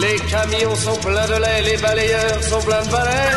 Les 0.00 0.16
camions 0.28 0.74
sont 0.74 0.96
pleins 1.00 1.26
de 1.26 1.40
lait, 1.40 1.62
les 1.70 1.76
balayeurs 1.80 2.42
sont 2.42 2.60
pleins 2.60 2.84
de 2.84 2.90
balais. 2.90 3.32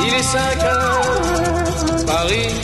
Il 0.00 0.14
est 0.14 0.22
5 0.22 0.62
heures, 0.64 2.04
Paris 2.06 2.54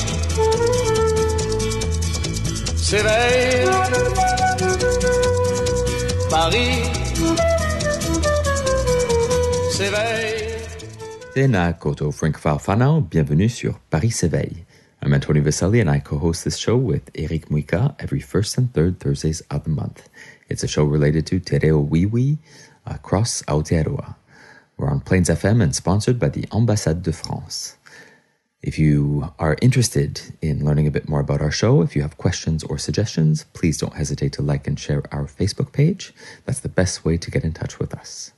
s'éveille. 2.77 3.69
Paris 6.31 6.83
s'éveille. 9.71 10.39
Tēnā 11.35 11.73
koto 11.81 12.11
Frank 12.13 12.37
Falfano, 12.39 13.01
bienvenue 13.01 13.49
sur 13.49 13.79
Paris 13.91 14.11
s'éveille. 14.11 14.65
I'm 15.03 15.15
Anthony 15.15 15.41
Vasselli 15.41 15.81
and 15.81 15.91
I 15.91 15.99
co-host 15.99 16.45
this 16.45 16.57
show 16.59 16.77
with 16.77 17.11
Eric 17.15 17.49
Muika 17.49 17.95
every 17.99 18.21
first 18.21 18.57
and 18.59 18.73
third 18.73 19.01
Thursdays 19.01 19.43
of 19.51 19.65
the 19.65 19.71
month. 19.71 20.09
It's 20.49 20.63
a 20.63 20.69
show 20.69 20.85
related 20.85 21.27
to 21.27 21.41
Te 21.41 21.59
Reo 21.59 21.83
Wīwī 21.83 22.39
across 22.87 23.43
Aotearoa. 23.43 24.17
We're 24.77 24.91
on 24.91 25.01
Plains 25.01 25.29
FM 25.29 25.63
and 25.63 25.75
sponsored 25.75 26.19
by 26.19 26.29
the 26.29 26.43
Ambassade 26.53 27.03
de 27.03 27.13
France. 27.13 27.77
If 28.63 28.79
you 28.79 29.33
are 29.39 29.57
interested 29.61 30.21
in 30.41 30.65
learning 30.65 30.87
a 30.87 30.93
bit 30.93 31.09
more 31.09 31.21
about 31.21 31.43
our 31.43 31.51
show, 31.51 31.83
if 31.83 31.97
you 31.97 32.03
have 32.03 32.17
questions 32.17 32.63
or 32.63 32.79
suggestions, 32.79 33.45
please 33.55 33.79
don't 33.79 33.97
hesitate 33.97 34.33
to 34.35 34.43
like 34.43 34.69
and 34.69 34.79
share 34.79 35.03
our 35.11 35.25
Facebook 35.25 35.73
page. 35.73 36.15
That's 36.45 36.61
the 36.61 36.69
best 36.69 37.05
way 37.05 37.17
to 37.17 37.31
get 37.31 37.43
in 37.43 37.53
touch 37.53 37.81
with 37.81 37.93
us. 37.93 38.33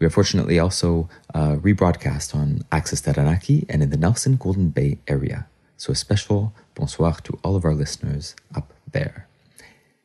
We 0.00 0.06
are 0.06 0.10
fortunately 0.10 0.58
also 0.58 1.08
uh, 1.32 1.56
rebroadcast 1.56 2.34
on 2.34 2.62
Access 2.72 3.02
Taranaki 3.02 3.64
and 3.68 3.84
in 3.84 3.90
the 3.90 3.96
Nelson 3.96 4.34
Golden 4.34 4.70
Bay 4.70 4.98
area. 5.06 5.46
So 5.76 5.92
a 5.92 5.94
special 5.94 6.52
bonsoir 6.74 7.14
to 7.22 7.38
all 7.44 7.54
of 7.54 7.64
our 7.64 7.74
listeners 7.74 8.34
up 8.54 8.72
there. 8.90 9.28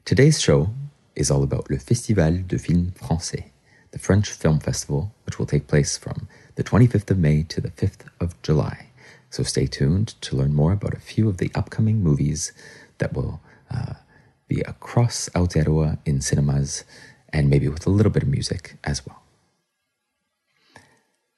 Today's 0.06 0.39
show 0.39 0.69
is 1.16 1.31
all 1.31 1.41
about 1.41 1.72
Le 1.72 1.80
Festival 1.80 2.44
de 2.45 2.59
Film 2.59 2.94
Français, 2.95 3.45
the 3.92 4.00
French 4.00 4.30
Film 4.30 4.60
Festival, 4.60 5.14
which 5.26 5.40
will 5.40 5.46
take 5.46 5.68
place 5.68 5.98
from 5.98 6.28
the 6.56 6.64
25th 6.64 7.12
of 7.12 7.18
May 7.18 7.44
to 7.44 7.62
the 7.62 7.70
5th 7.72 8.08
of 8.20 8.42
July. 8.42 8.88
So 9.30 9.44
stay 9.44 9.68
tuned 9.68 10.16
to 10.22 10.36
learn 10.36 10.54
more 10.54 10.74
about 10.74 10.94
a 10.94 11.00
few 11.00 11.30
of 11.30 11.38
the 11.38 11.52
upcoming 11.54 12.02
movies 12.02 12.54
that 12.98 13.14
will 13.14 13.42
uh, 13.70 13.94
be 14.48 14.62
across 14.62 15.30
Aotearoa 15.36 15.98
in 16.06 16.22
cinemas 16.22 16.84
and 17.34 17.50
maybe 17.50 17.68
with 17.68 17.86
a 17.86 17.90
little 17.90 18.12
bit 18.12 18.24
of 18.24 18.30
music 18.30 18.78
as 18.84 19.06
well. 19.06 19.22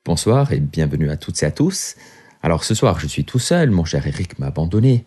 Bonsoir 0.06 0.52
et 0.54 0.60
bienvenue 0.60 1.10
à 1.10 1.18
toutes 1.18 1.44
et 1.44 1.46
à 1.46 1.52
tous. 1.52 1.96
Alors 2.42 2.64
ce 2.64 2.74
soir, 2.74 3.00
je 3.00 3.08
suis 3.08 3.26
tout 3.26 3.40
seul, 3.40 3.70
mon 3.70 3.84
cher 3.84 4.08
Eric 4.08 4.40
m'a 4.40 4.48
abandonné. 4.48 5.06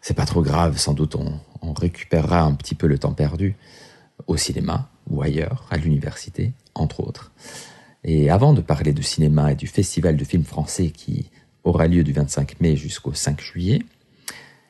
C'est 0.00 0.14
pas 0.14 0.26
trop 0.26 0.42
grave, 0.42 0.78
sans 0.78 0.94
doute 0.94 1.14
on, 1.14 1.38
on, 1.62 1.72
récupérera 1.72 2.40
un 2.40 2.54
petit 2.54 2.74
peu 2.74 2.86
le 2.86 2.98
temps 2.98 3.12
perdu 3.12 3.56
au 4.26 4.36
cinéma 4.36 4.90
ou 5.10 5.22
ailleurs, 5.22 5.66
à 5.70 5.76
l'université, 5.76 6.52
entre 6.74 7.00
autres. 7.00 7.32
Et 8.04 8.30
avant 8.30 8.54
de 8.54 8.60
parler 8.60 8.92
de 8.92 9.02
cinéma 9.02 9.52
et 9.52 9.56
du 9.56 9.66
festival 9.66 10.16
de 10.16 10.24
films 10.24 10.44
français 10.44 10.90
qui 10.90 11.30
aura 11.64 11.86
lieu 11.86 12.02
du 12.02 12.12
25 12.12 12.60
mai 12.60 12.76
jusqu'au 12.76 13.12
5 13.12 13.40
juillet, 13.40 13.82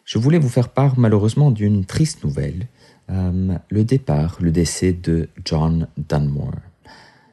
je 0.05 0.19
voulais 0.19 0.39
vous 0.39 0.49
faire 0.49 0.71
part 0.71 0.99
malheureusement 0.99 1.53
d'une 1.53 1.84
triste 1.84 2.25
nouvelle, 2.25 2.67
euh, 3.11 3.56
le 3.69 3.84
départ, 3.84 4.39
le 4.41 4.50
décès 4.50 4.93
de 4.93 5.29
John 5.45 5.87
Dunmore. 5.97 6.56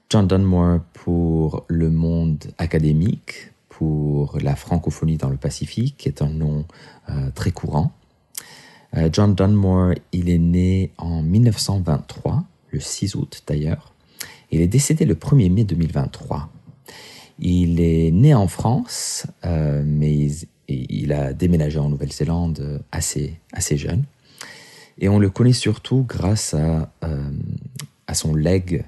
John 0.10 0.28
Dunmore 0.28 0.82
pour 0.94 1.66
le 1.68 1.90
monde 1.90 2.46
académique, 2.58 3.52
pour 3.68 4.38
la 4.40 4.56
francophonie 4.56 5.18
dans 5.18 5.30
le 5.30 5.38
Pacifique, 5.38 6.08
est 6.08 6.22
un 6.22 6.30
nom 6.30 6.66
euh, 7.10 7.30
très 7.34 7.52
courant. 7.52 7.92
Euh, 8.96 9.10
John 9.12 9.36
Dunmore, 9.36 9.94
il 10.12 10.30
est 10.30 10.38
né 10.38 10.92
en 10.98 11.22
1923, 11.22 12.44
le 12.78 12.82
6 12.82 13.16
août 13.16 13.44
d'ailleurs. 13.48 13.94
Il 14.52 14.62
est 14.62 14.68
décédé 14.68 15.06
le 15.06 15.16
1er 15.16 15.52
mai 15.52 15.64
2023. 15.64 16.50
Il 17.40 17.82
est 17.82 18.12
né 18.12 18.34
en 18.34 18.48
France, 18.48 19.28
euh, 19.46 19.84
mais 19.86 20.30
il, 20.68 21.12
a 21.14 21.34
déménagé 21.34 21.80
en 21.80 21.90
Nouvelle-Zélande 21.90 22.82
assez, 22.92 23.40
assez 23.52 23.78
jeune. 23.78 24.04
Et 25.00 25.10
on 25.10 25.20
le 25.20 25.30
connaît 25.30 25.54
surtout 25.54 26.06
grâce 26.08 26.54
à, 26.54 26.92
euh, 27.04 27.32
à 28.08 28.14
son 28.14 28.34
legs 28.34 28.86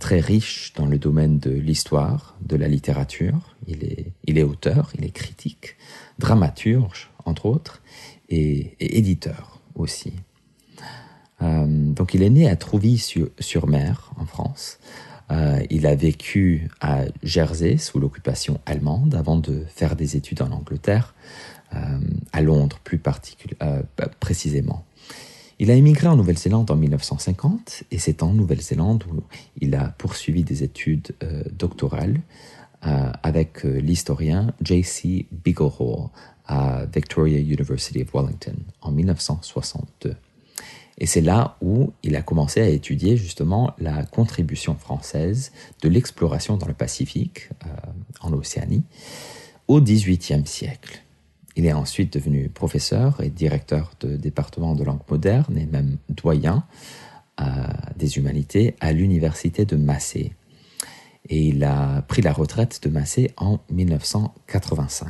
très 0.00 0.18
riche 0.18 0.72
dans 0.74 0.86
le 0.86 0.98
domaine 0.98 1.38
de 1.38 1.50
l'histoire, 1.50 2.36
de 2.40 2.56
la 2.56 2.66
littérature. 2.66 3.54
Il 3.68 3.84
est, 3.84 4.06
il 4.24 4.36
est 4.36 4.42
auteur, 4.42 4.90
il 4.98 5.04
est 5.04 5.14
critique, 5.14 5.76
dramaturge, 6.18 7.10
entre 7.24 7.46
autres, 7.46 7.82
et 8.28 8.74
éditeur 8.80 9.60
aussi. 9.76 10.12
Euh, 11.42 11.66
donc 11.66 12.14
il 12.14 12.22
est 12.22 12.30
né 12.30 12.48
à 12.48 12.56
Trouville-sur-Mer, 12.56 14.12
en 14.18 14.26
France. 14.26 14.78
Euh, 15.30 15.60
il 15.70 15.86
a 15.86 15.94
vécu 15.94 16.68
à 16.80 17.02
Jersey 17.22 17.78
sous 17.78 17.98
l'occupation 17.98 18.60
allemande 18.64 19.14
avant 19.14 19.36
de 19.36 19.64
faire 19.68 19.96
des 19.96 20.16
études 20.16 20.42
en 20.42 20.52
Angleterre, 20.52 21.14
euh, 21.74 21.98
à 22.32 22.42
Londres 22.42 22.78
plus 22.84 23.00
euh, 23.62 23.82
précisément. 24.20 24.84
Il 25.58 25.70
a 25.70 25.74
émigré 25.74 26.06
en 26.06 26.16
Nouvelle-Zélande 26.16 26.70
en 26.70 26.76
1950 26.76 27.84
et 27.90 27.98
c'est 27.98 28.22
en 28.22 28.32
Nouvelle-Zélande 28.32 29.04
où 29.10 29.22
il 29.60 29.74
a 29.74 29.88
poursuivi 29.96 30.44
des 30.44 30.62
études 30.62 31.14
doctorales 31.50 32.20
avec 32.82 33.64
l'historien 33.64 34.52
J.C. 34.60 35.26
Beaglehall 35.32 36.10
à 36.44 36.84
Victoria 36.94 37.38
University 37.38 38.02
of 38.02 38.12
Wellington 38.12 38.56
en 38.82 38.92
1962. 38.92 40.14
Et 40.98 41.06
c'est 41.06 41.20
là 41.20 41.56
où 41.60 41.92
il 42.02 42.16
a 42.16 42.22
commencé 42.22 42.60
à 42.60 42.68
étudier 42.68 43.16
justement 43.16 43.74
la 43.78 44.04
contribution 44.04 44.74
française 44.74 45.52
de 45.82 45.88
l'exploration 45.88 46.56
dans 46.56 46.66
le 46.66 46.74
Pacifique, 46.74 47.50
en 48.20 48.32
Océanie, 48.32 48.82
au 49.68 49.80
XVIIIe 49.80 50.46
siècle. 50.46 51.02
Il 51.56 51.64
est 51.64 51.72
ensuite 51.72 52.12
devenu 52.12 52.48
professeur 52.50 53.20
et 53.22 53.30
directeur 53.30 53.92
de 54.00 54.16
département 54.16 54.74
de 54.74 54.84
langue 54.84 55.00
moderne 55.10 55.56
et 55.56 55.66
même 55.66 55.96
doyen 56.10 56.64
euh, 57.40 57.44
des 57.96 58.18
humanités 58.18 58.76
à 58.80 58.92
l'université 58.92 59.64
de 59.64 59.76
Massé. 59.76 60.34
Et 61.28 61.48
il 61.48 61.64
a 61.64 62.02
pris 62.02 62.22
la 62.22 62.32
retraite 62.32 62.82
de 62.82 62.90
Massé 62.90 63.32
en 63.36 63.58
1985. 63.70 65.08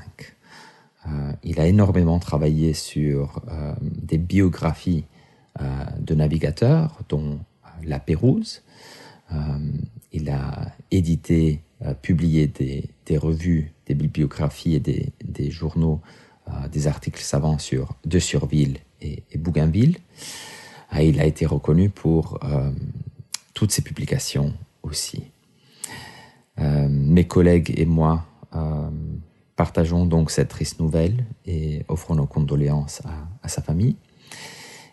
Euh, 1.07 1.33
il 1.43 1.61
a 1.61 1.67
énormément 1.67 2.19
travaillé 2.19 2.73
sur 2.75 3.43
euh, 3.49 3.75
des 3.81 4.19
biographies 4.19 5.05
euh, 5.05 5.16
de 5.99 6.15
navigateurs, 6.15 7.01
dont 7.09 7.39
La 7.85 7.99
Pérouse. 7.99 8.63
Euh, 9.33 9.37
il 10.13 10.31
a 10.31 10.73
édité, 10.91 11.63
publié 12.03 12.47
des, 12.47 13.19
revues, 13.19 13.73
des 13.87 13.95
bibliographies 13.95 14.75
et 14.75 14.81
des, 14.81 15.51
journaux 15.51 16.01
euh, 16.49 16.69
des 16.69 16.87
articles 16.87 17.21
savants 17.21 17.59
sur 17.59 17.95
De 18.05 18.19
Surville 18.19 18.79
et, 19.01 19.23
Bougainville. 19.37 19.99
Euh, 20.95 21.03
il 21.03 21.21
a 21.21 21.25
été 21.25 21.45
reconnu 21.45 21.91
pour 21.91 22.39
euh, 22.45 22.71
toutes 23.53 23.73
ses 23.73 23.83
publications 23.83 24.55
aussi. 24.83 25.25
mes 26.59 27.27
collègues 27.27 27.75
et 27.77 27.85
moi 27.85 28.25
partageons 29.57 30.07
donc 30.07 30.31
cette 30.31 30.49
triste 30.49 30.81
nouvelle 30.81 31.27
et 31.45 31.85
offrons 31.89 32.15
nos 32.15 32.27
condoléances 32.27 33.03
à 33.43 33.49
sa 33.49 33.61
famille. 33.61 33.97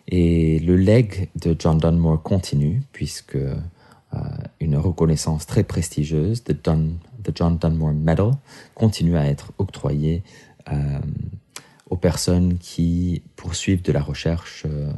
Et 0.08 0.58
le 0.58 0.76
leg 0.76 1.30
de 1.36 1.56
John 1.58 1.78
Dunmore 1.78 2.22
continue 2.22 2.82
puisque 2.92 3.36
euh, 3.36 3.54
une 4.60 4.76
reconnaissance 4.76 5.46
très 5.46 5.64
prestigieuse 5.64 6.44
de 6.44 6.52
Dun, 6.52 6.88
the 7.22 7.32
John 7.34 7.56
Dunmore 7.56 7.94
Medal 7.94 8.32
continue 8.74 9.16
à 9.16 9.26
être 9.26 9.52
octroyée 9.58 10.22
euh, 10.70 11.00
aux 11.88 11.96
personnes 11.96 12.58
qui 12.58 13.22
poursuivent 13.36 13.82
de 13.82 13.92
la 13.92 14.02
recherche 14.02 14.64
euh, 14.66 14.92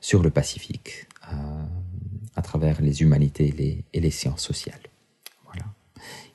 sur 0.00 0.22
le 0.22 0.30
Pacifique 0.30 1.06
à 2.34 2.42
travers 2.42 2.80
les 2.82 3.02
humanités 3.02 3.48
et 3.48 3.52
les, 3.52 3.84
et 3.92 4.00
les 4.00 4.10
sciences 4.10 4.42
sociales. 4.42 4.80
Voilà. 5.44 5.64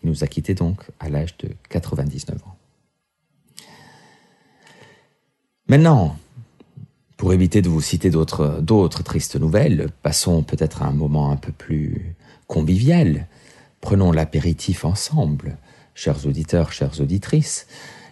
Il 0.01 0.09
nous 0.09 0.23
a 0.23 0.27
quittés 0.27 0.53
donc 0.53 0.83
à 1.01 1.09
l'âge 1.09 1.35
de 1.37 1.49
99 1.69 2.41
ans. 2.43 2.55
Maintenant, 5.67 6.15
pour 7.25 7.33
éviter 7.33 7.63
de 7.63 7.69
vous 7.69 7.81
citer 7.81 8.11
d'autres 8.11 9.01
tristes 9.01 9.35
nouvelles, 9.35 9.89
passons 10.03 10.43
peut-être 10.43 10.83
à 10.83 10.85
un 10.85 10.91
moment 10.91 11.31
un 11.31 11.37
peu 11.37 11.51
plus 11.51 12.13
convivial. 12.45 13.25
Prenons 13.81 14.11
l'apéritif 14.11 14.85
ensemble, 14.85 15.57
chers 15.95 16.27
auditeurs, 16.27 16.71
chères 16.71 17.01
auditrices. 17.01 17.65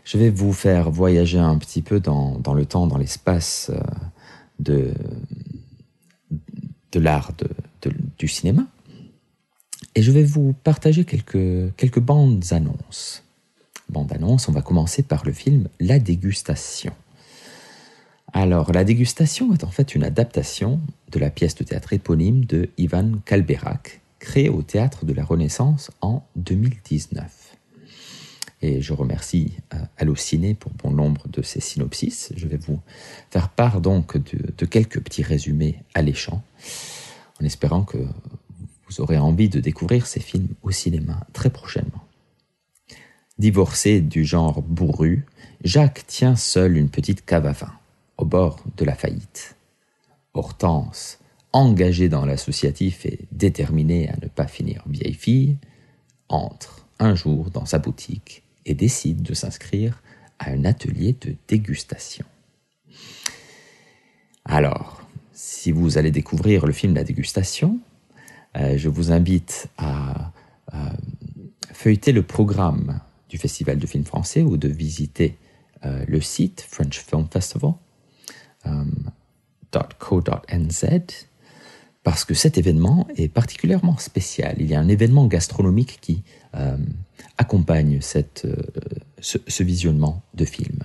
Je 0.04 0.18
vais 0.18 0.32
vous 0.32 0.52
faire 0.52 0.90
voyager 0.90 1.38
un 1.38 1.60
petit 1.60 1.84
peu 1.84 2.00
dans, 2.00 2.40
dans 2.40 2.56
le 2.56 2.66
temps, 2.66 2.88
dans 2.88 2.98
l'espace 2.98 3.70
euh, 3.70 3.80
de, 4.58 4.96
de 6.92 7.00
l'art 7.00 7.34
de, 7.84 7.92
du 8.18 8.28
cinéma. 8.28 8.66
Et 9.94 10.02
je 10.02 10.12
vais 10.12 10.24
vous 10.24 10.56
partager 10.64 11.06
quelques, 11.06 11.76
quelques 11.78 12.00
bandes 12.00 12.46
annonces. 12.50 13.24
Bandes 13.90 14.12
annonces, 14.12 14.50
on 14.50 14.54
va 14.54 14.64
commencer 14.64 15.04
par 15.04 15.24
le 15.24 15.34
film 15.34 15.68
La 15.80 16.00
dégustation. 16.00 16.94
Alors, 18.36 18.74
La 18.74 18.84
dégustation 18.84 19.54
est 19.54 19.64
en 19.64 19.70
fait 19.70 19.94
une 19.94 20.04
adaptation 20.04 20.80
de 21.12 21.20
la 21.20 21.30
pièce 21.30 21.54
de 21.54 21.64
théâtre 21.64 21.94
éponyme 21.94 22.46
de 22.46 22.72
Ivan 22.78 23.12
Kalberak, 23.26 24.02
créée 24.18 24.50
au 24.50 24.64
théâtre 24.64 25.06
de 25.06 25.14
la 25.14 25.24
Renaissance 25.24 25.92
en 26.02 26.24
2019. 26.36 27.58
Et 28.64 28.82
je 28.82 28.92
remercie 28.94 29.54
euh, 29.76 29.78
Allociné 29.98 30.56
pour 30.56 30.72
bon 30.72 30.90
nombre 30.90 31.28
de 31.28 31.44
ces 31.44 31.60
synopsis. 31.60 32.34
Je 32.36 32.48
vais 32.48 32.58
vous 32.58 32.80
faire 33.30 33.50
part 33.50 33.82
donc 33.82 34.18
de, 34.18 34.52
de 34.58 34.66
quelques 34.66 35.00
petits 35.00 35.22
résumés 35.22 35.84
alléchants, 35.94 36.44
en 37.40 37.46
espérant 37.46 37.84
que 37.84 38.00
vous 38.00 39.00
aurez 39.00 39.20
envie 39.20 39.50
de 39.50 39.60
découvrir 39.60 40.08
ces 40.08 40.20
films 40.20 40.56
au 40.64 40.72
cinéma 40.72 41.28
très 41.34 41.52
prochainement. 41.52 42.04
Divorcé 43.38 44.02
du 44.02 44.26
genre 44.26 44.64
bourru, 44.64 45.26
Jacques 45.64 46.06
tient 46.08 46.36
seul 46.36 46.78
une 46.78 46.90
petite 46.90 47.26
cave 47.26 47.46
à 47.46 47.52
vin, 47.52 47.74
au 48.24 48.26
bord 48.26 48.64
de 48.78 48.86
la 48.86 48.96
faillite. 48.96 49.58
Hortense, 50.34 51.20
engagée 51.52 52.08
dans 52.08 52.26
l'associatif 52.26 53.06
et 53.06 53.20
déterminée 53.34 54.10
à 54.10 54.16
ne 54.22 54.30
pas 54.30 54.48
finir 54.48 54.82
vieille 54.88 55.14
fille, 55.14 55.58
entre 56.30 56.88
un 57.00 57.16
jour 57.16 57.52
dans 57.52 57.66
sa 57.66 57.80
boutique 57.80 58.44
et 58.66 58.76
décide 58.76 59.24
de 59.24 59.34
s'inscrire 59.34 60.02
à 60.40 60.52
un 60.52 60.64
atelier 60.64 61.18
de 61.20 61.36
dégustation. 61.50 62.26
Alors, 64.46 65.02
si 65.34 65.74
vous 65.74 65.98
allez 65.98 66.12
découvrir 66.12 66.66
le 66.66 66.72
film 66.72 66.96
La 66.96 67.04
dégustation, 67.04 67.80
euh, 68.56 68.78
je 68.78 68.88
vous 68.88 69.12
invite 69.12 69.68
à, 69.78 70.32
à, 70.72 70.94
feuilleter 71.74 72.14
le 72.14 72.24
programme 72.24 73.02
du 73.28 73.38
Festival 73.38 73.80
de 73.80 73.86
films 73.86 74.06
français 74.06 74.44
ou 74.44 74.56
de 74.56 74.70
visiter 74.70 75.38
euh, 75.84 76.06
le 76.08 76.22
site 76.22 76.66
French 76.70 77.00
Film 77.00 77.28
Festival. 77.30 77.74
.co.nz 79.72 81.28
parce 82.04 82.26
que 82.26 82.34
cet 82.34 82.58
événement 82.58 83.08
est 83.16 83.30
particulièrement 83.30 83.98
spécial. 83.98 84.56
Il 84.60 84.70
y 84.70 84.76
a 84.76 84.80
un 84.80 84.90
événement 84.90 85.26
gastronomique 85.26 86.00
qui 86.02 86.24
euh, 86.56 86.78
accompagne 87.38 88.02
cette, 88.02 88.46
euh, 88.46 88.56
ce, 89.20 89.64
visionnement 89.64 90.22
de 90.34 90.46
film, 90.46 90.80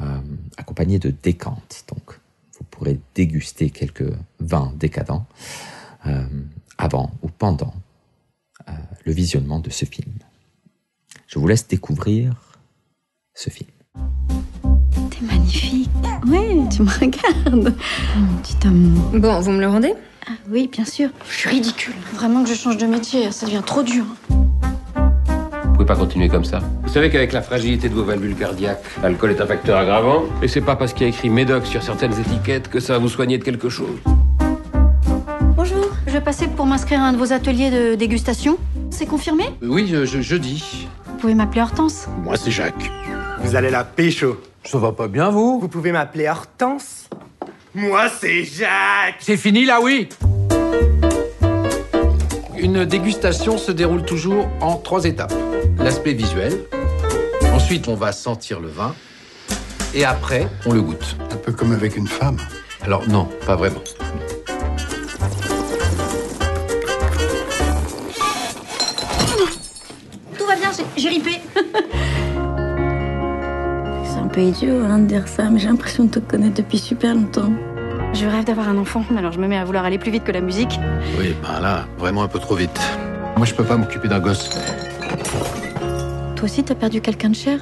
euh, 0.00 0.18
accompagné 0.56 0.98
de 0.98 1.12
décantes. 1.22 1.84
Donc, 1.88 2.18
vous 2.58 2.64
pourrez 2.70 2.98
déguster 3.14 3.70
quelques 3.70 4.10
vins 4.40 4.72
décadents 4.76 5.26
avant 6.78 7.10
ou 7.22 7.28
pendant 7.28 7.74
le 9.04 9.12
visionnement 9.12 9.58
de 9.58 9.70
ce 9.70 9.84
film. 9.84 10.12
Je 11.26 11.40
vous 11.40 11.48
laisse 11.48 11.66
découvrir 11.66 12.60
ce 13.34 13.50
film. 13.50 13.68
Magnifique. 15.20 15.85
Oui, 16.26 16.68
tu 16.74 16.82
me 16.82 16.90
regardes. 16.90 17.74
Mon 18.16 18.36
petit 18.42 18.56
amour. 18.66 19.10
Bon, 19.14 19.40
vous 19.40 19.50
me 19.52 19.60
le 19.60 19.68
rendez? 19.68 19.94
Ah, 20.26 20.32
Oui, 20.50 20.68
bien 20.72 20.84
sûr. 20.84 21.10
Je 21.30 21.34
suis 21.36 21.48
ridicule. 21.48 21.94
Vraiment 22.14 22.42
que 22.42 22.48
je 22.48 22.54
change 22.54 22.76
de 22.78 22.86
métier, 22.86 23.30
ça 23.32 23.46
devient 23.46 23.62
trop 23.64 23.82
dur. 23.82 24.04
Vous 24.28 25.72
pouvez 25.72 25.86
pas 25.86 25.96
continuer 25.96 26.28
comme 26.28 26.44
ça. 26.44 26.60
Vous 26.84 26.92
savez 26.92 27.10
qu'avec 27.10 27.32
la 27.32 27.42
fragilité 27.42 27.88
de 27.88 27.94
vos 27.94 28.02
valvules 28.04 28.34
cardiaques, 28.34 28.80
l'alcool 29.02 29.30
est 29.32 29.40
un 29.40 29.46
facteur 29.46 29.78
aggravant. 29.78 30.22
Et 30.42 30.48
c'est 30.48 30.62
pas 30.62 30.74
parce 30.74 30.92
qu'il 30.94 31.02
y 31.02 31.06
a 31.06 31.08
écrit 31.10 31.28
Médoc 31.28 31.66
sur 31.66 31.82
certaines 31.82 32.18
étiquettes 32.18 32.68
que 32.68 32.80
ça 32.80 32.94
va 32.94 32.98
vous 32.98 33.08
soigner 33.10 33.36
de 33.38 33.44
quelque 33.44 33.68
chose. 33.68 33.98
Bonjour, 35.54 35.90
je 36.06 36.12
vais 36.12 36.20
passer 36.20 36.48
pour 36.48 36.66
m'inscrire 36.66 37.00
à 37.00 37.04
un 37.08 37.12
de 37.12 37.18
vos 37.18 37.32
ateliers 37.32 37.70
de 37.70 37.94
dégustation. 37.94 38.56
C'est 38.90 39.06
confirmé? 39.06 39.44
Oui, 39.62 39.86
je, 39.90 40.04
je, 40.06 40.20
jeudi. 40.22 40.88
Vous 41.06 41.16
pouvez 41.18 41.34
m'appeler 41.34 41.60
Hortense 41.60 42.06
Moi, 42.24 42.36
c'est 42.36 42.50
Jacques. 42.50 42.90
Vous 43.42 43.54
allez 43.54 43.70
la 43.70 43.84
pécho. 43.84 44.38
Ça 44.66 44.78
va 44.78 44.90
pas 44.90 45.06
bien, 45.06 45.30
vous 45.30 45.60
Vous 45.60 45.68
pouvez 45.68 45.92
m'appeler 45.92 46.28
Hortense 46.28 47.08
Moi, 47.72 48.08
c'est 48.08 48.42
Jacques 48.42 49.16
C'est 49.20 49.36
fini, 49.36 49.64
là, 49.64 49.80
oui 49.80 50.08
Une 52.58 52.84
dégustation 52.84 53.58
se 53.58 53.70
déroule 53.70 54.04
toujours 54.04 54.48
en 54.60 54.76
trois 54.76 55.04
étapes. 55.04 55.32
L'aspect 55.78 56.14
visuel, 56.14 56.64
ensuite 57.54 57.86
on 57.86 57.94
va 57.94 58.10
sentir 58.10 58.58
le 58.58 58.68
vin, 58.68 58.94
et 59.94 60.04
après 60.04 60.48
on 60.66 60.72
le 60.72 60.82
goûte. 60.82 61.16
Un 61.30 61.36
peu 61.36 61.52
comme 61.52 61.70
avec 61.72 61.96
une 61.96 62.08
femme. 62.08 62.38
Alors 62.82 63.06
non, 63.08 63.28
pas 63.46 63.54
vraiment. 63.54 63.82
Peu 74.36 74.42
idiot 74.42 74.84
hein, 74.84 74.98
de 74.98 75.06
dire 75.06 75.26
ça, 75.26 75.48
mais 75.50 75.58
j'ai 75.58 75.68
l'impression 75.68 76.04
de 76.04 76.10
te 76.10 76.18
connaître 76.18 76.56
depuis 76.56 76.76
super 76.76 77.14
longtemps. 77.14 77.50
Je 78.12 78.26
rêve 78.26 78.44
d'avoir 78.44 78.68
un 78.68 78.76
enfant, 78.76 79.02
alors 79.16 79.32
je 79.32 79.40
me 79.40 79.48
mets 79.48 79.56
à 79.56 79.64
vouloir 79.64 79.86
aller 79.86 79.96
plus 79.96 80.10
vite 80.10 80.24
que 80.24 80.32
la 80.32 80.42
musique. 80.42 80.78
Oui, 81.18 81.34
ben 81.42 81.58
là, 81.58 81.86
vraiment 81.96 82.22
un 82.22 82.28
peu 82.28 82.38
trop 82.38 82.54
vite. 82.54 82.78
Moi, 83.38 83.46
je 83.46 83.54
peux 83.54 83.64
pas 83.64 83.78
m'occuper 83.78 84.08
d'un 84.08 84.20
gosse. 84.20 84.50
Toi 86.36 86.44
aussi, 86.44 86.62
t'as 86.62 86.74
perdu 86.74 87.00
quelqu'un 87.00 87.30
de 87.30 87.34
cher? 87.34 87.60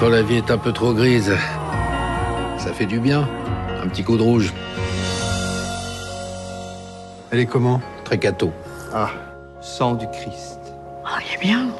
Quand 0.00 0.08
la 0.08 0.22
vie 0.22 0.36
est 0.36 0.50
un 0.50 0.58
peu 0.58 0.72
trop 0.72 0.94
grise, 0.94 1.36
ça 2.56 2.72
fait 2.72 2.86
du 2.86 2.98
bien. 2.98 3.28
Un 3.84 3.88
petit 3.88 4.04
coup 4.04 4.16
de 4.16 4.22
rouge. 4.22 4.54
Elle 7.32 7.40
est 7.40 7.46
comment 7.46 7.82
Très 8.04 8.18
gâteau. 8.18 8.52
Ah, 8.92 9.10
sang 9.60 9.96
du 9.96 10.06
Christ. 10.06 10.60
Ah, 11.04 11.18
oh, 11.18 11.24
il 11.26 11.34
est 11.34 11.40
bien. 11.40 11.74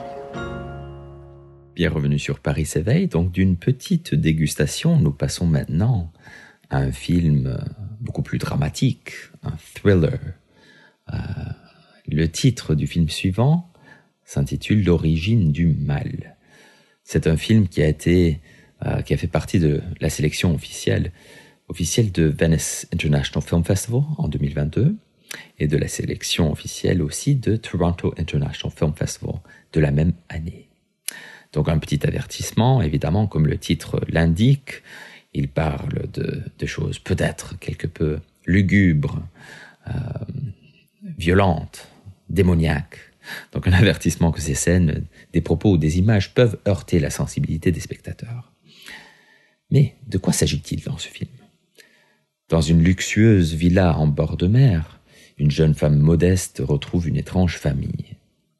Bienvenue 1.76 2.18
sur 2.18 2.40
Paris 2.40 2.66
s'éveille. 2.66 3.06
Donc 3.06 3.30
d'une 3.30 3.56
petite 3.56 4.12
dégustation, 4.12 4.96
nous 4.96 5.12
passons 5.12 5.46
maintenant 5.46 6.12
à 6.68 6.78
un 6.78 6.90
film 6.90 7.64
beaucoup 8.00 8.22
plus 8.22 8.38
dramatique, 8.38 9.12
un 9.44 9.56
thriller. 9.74 10.18
Euh, 11.14 11.16
le 12.08 12.26
titre 12.26 12.74
du 12.74 12.88
film 12.88 13.08
suivant 13.08 13.70
s'intitule 14.24 14.84
L'origine 14.84 15.52
du 15.52 15.68
mal. 15.68 16.36
C'est 17.04 17.28
un 17.28 17.36
film 17.36 17.68
qui 17.68 17.82
a 17.82 17.86
été, 17.86 18.40
euh, 18.84 19.00
qui 19.02 19.14
a 19.14 19.16
fait 19.16 19.28
partie 19.28 19.60
de 19.60 19.80
la 20.00 20.10
sélection 20.10 20.52
officielle, 20.52 21.12
officielle 21.68 22.10
de 22.10 22.24
Venice 22.24 22.88
International 22.92 23.46
Film 23.46 23.62
Festival 23.62 24.02
en 24.18 24.26
2022 24.26 24.96
et 25.58 25.66
de 25.66 25.76
la 25.76 25.88
sélection 25.88 26.50
officielle 26.52 27.02
aussi 27.02 27.34
de 27.34 27.56
Toronto 27.56 28.14
International 28.18 28.74
Film 28.76 28.94
Festival 28.94 29.36
de 29.72 29.80
la 29.80 29.90
même 29.90 30.12
année. 30.28 30.68
Donc 31.52 31.68
un 31.68 31.78
petit 31.78 32.06
avertissement, 32.06 32.82
évidemment, 32.82 33.26
comme 33.26 33.46
le 33.46 33.58
titre 33.58 34.00
l'indique, 34.08 34.82
il 35.32 35.48
parle 35.48 36.10
de, 36.12 36.42
de 36.58 36.66
choses 36.66 36.98
peut-être 36.98 37.58
quelque 37.58 37.86
peu 37.86 38.18
lugubres, 38.46 39.22
euh, 39.88 39.92
violentes, 41.18 41.88
démoniaques. 42.28 42.98
Donc 43.52 43.66
un 43.66 43.72
avertissement 43.72 44.32
que 44.32 44.40
ces 44.40 44.54
scènes, 44.54 45.04
des 45.32 45.40
propos 45.40 45.72
ou 45.72 45.78
des 45.78 45.98
images 45.98 46.32
peuvent 46.34 46.58
heurter 46.66 47.00
la 47.00 47.10
sensibilité 47.10 47.72
des 47.72 47.80
spectateurs. 47.80 48.52
Mais 49.70 49.96
de 50.06 50.18
quoi 50.18 50.32
s'agit-il 50.32 50.82
dans 50.84 50.98
ce 50.98 51.08
film? 51.08 51.30
Dans 52.48 52.60
une 52.60 52.82
luxueuse 52.82 53.54
villa 53.54 53.98
en 53.98 54.06
bord 54.06 54.36
de 54.36 54.46
mer, 54.46 55.00
une 55.36 55.50
jeune 55.50 55.74
femme 55.74 55.98
modeste 55.98 56.62
retrouve 56.64 57.08
une 57.08 57.16
étrange 57.16 57.58
famille. 57.58 58.16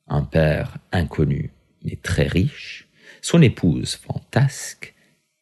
Un 0.09 0.23
père 0.23 0.79
inconnu, 0.93 1.53
mais 1.83 1.97
très 1.97 2.27
riche, 2.27 2.89
son 3.23 3.43
épouse 3.43 3.97
fantasque, 3.97 4.95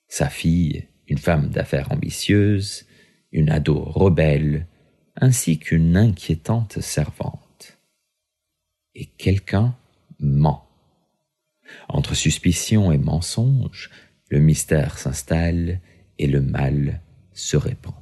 sa 0.09 0.29
fille, 0.29 0.87
une 1.09 1.19
femme 1.19 1.51
d'affaires 1.51 1.93
ambitieuse, 1.93 2.87
une 3.33 3.51
ado 3.51 3.79
rebelle, 3.79 4.67
ainsi 5.17 5.59
qu'une 5.59 5.97
inquiétante 5.97 6.81
servante. 6.81 7.79
Et 8.95 9.07
quelqu'un 9.07 9.77
ment. 10.21 10.69
Entre 11.89 12.15
suspicion 12.15 12.93
et 12.93 12.99
mensonge, 12.99 13.91
le 14.29 14.39
mystère 14.39 14.99
s'installe 14.99 15.81
et 16.19 16.27
le 16.27 16.41
mal 16.41 17.01
se 17.33 17.57
répand. 17.57 17.95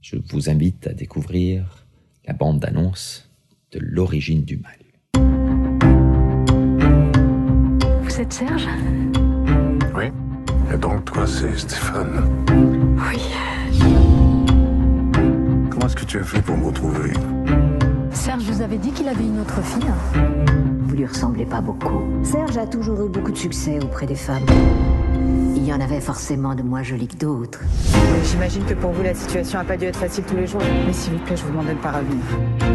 Je 0.00 0.16
vous 0.16 0.48
invite 0.48 0.86
à 0.86 0.92
découvrir 0.92 1.85
la 2.26 2.32
bande 2.32 2.60
d'annonce 2.60 3.30
de 3.72 3.78
l'origine 3.80 4.44
du 4.44 4.58
mal. 4.58 4.72
Vous 8.02 8.20
êtes 8.20 8.32
Serge? 8.32 8.66
Oui. 9.94 10.06
Et 10.72 10.76
donc, 10.76 11.04
toi, 11.04 11.26
c'est 11.26 11.56
Stéphane? 11.56 12.24
Oui. 12.50 13.20
Comment 15.70 15.86
est-ce 15.86 15.96
que 15.96 16.04
tu 16.04 16.18
as 16.18 16.24
fait 16.24 16.42
pour 16.42 16.56
me 16.56 16.66
retrouver? 16.66 17.12
Serge 18.10 18.44
vous 18.44 18.62
avez 18.62 18.78
dit 18.78 18.90
qu'il 18.90 19.08
avait 19.08 19.24
une 19.24 19.40
autre 19.40 19.62
fille 19.62 19.86
Vous 20.80 20.96
lui 20.96 21.06
ressemblez 21.06 21.44
pas 21.44 21.60
beaucoup. 21.60 22.02
Serge 22.24 22.56
a 22.56 22.66
toujours 22.66 23.06
eu 23.06 23.08
beaucoup 23.08 23.30
de 23.30 23.36
succès 23.38 23.78
auprès 23.82 24.06
des 24.06 24.16
femmes. 24.16 24.46
Il 25.66 25.70
y 25.70 25.72
en 25.72 25.80
avait 25.80 26.00
forcément 26.00 26.54
de 26.54 26.62
moins 26.62 26.84
jolies 26.84 27.08
que 27.08 27.16
d'autres. 27.16 27.58
J'imagine 28.22 28.64
que 28.66 28.74
pour 28.74 28.92
vous, 28.92 29.02
la 29.02 29.14
situation 29.14 29.58
n'a 29.58 29.64
pas 29.64 29.76
dû 29.76 29.86
être 29.86 29.98
facile 29.98 30.22
tous 30.22 30.36
les 30.36 30.46
jours. 30.46 30.60
Mais 30.86 30.92
s'il 30.92 31.14
vous 31.14 31.18
plaît, 31.24 31.36
je 31.36 31.42
vous 31.42 31.50
demande 31.50 31.66
de 31.66 31.72
ne 31.72 31.78
pas 31.78 31.90
revenir. 31.90 32.22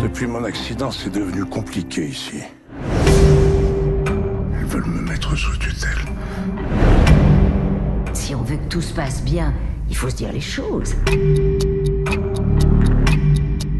Depuis 0.03 0.27
mon 0.27 0.43
accident, 0.43 0.91
c'est 0.91 1.09
devenu 1.09 1.45
compliqué 1.45 2.07
ici. 2.07 2.41
Ils 4.59 4.65
veulent 4.65 4.87
me 4.87 5.03
mettre 5.03 5.37
sous 5.37 5.55
tutelle. 5.57 5.99
Si 8.11 8.35
on 8.35 8.41
veut 8.41 8.57
que 8.57 8.67
tout 8.67 8.81
se 8.81 8.93
passe 8.93 9.23
bien, 9.23 9.53
il 9.89 9.95
faut 9.95 10.09
se 10.09 10.17
dire 10.17 10.33
les 10.33 10.41
choses. 10.41 10.93